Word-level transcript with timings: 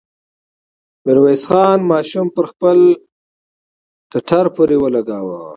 ميرويس 1.03 1.43
خان 1.49 1.79
ماشوم 1.91 2.27
پر 2.35 2.45
خپل 2.51 2.79
ټټر 4.11 4.45
پورې 4.55 4.77
ولګاوه. 4.79 5.39